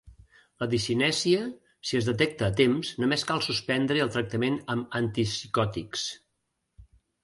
[0.61, 1.41] La discinèsia,
[1.91, 6.13] si es detecta a temps, només cal suspendre el tractament amb antipsicòtics.